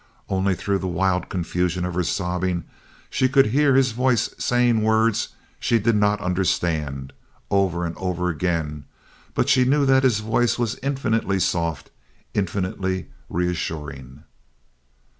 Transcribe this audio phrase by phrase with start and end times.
[0.29, 2.63] Only through the wild confusion of her sobbing
[3.11, 7.13] she could hear his voice saying words she did not understand,
[7.51, 8.85] over and over again,
[9.35, 11.91] but she knew that his voice was infinitely soft,
[12.33, 14.23] infinitely reassuring.